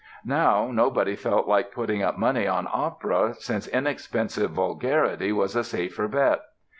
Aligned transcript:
Now 0.25 0.71
nobody 0.71 1.15
felt 1.15 1.47
like 1.47 1.71
putting 1.75 2.01
up 2.01 2.17
money 2.17 2.47
on 2.47 2.67
opera, 2.73 3.35
since 3.35 3.67
inexpensive 3.67 4.49
vulgarity 4.49 5.31
was 5.31 5.55
a 5.55 5.63
safer 5.63 6.07
bet. 6.07 6.39